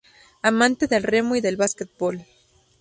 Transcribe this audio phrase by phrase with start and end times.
[0.41, 2.25] Amante del remo y del básquetbol.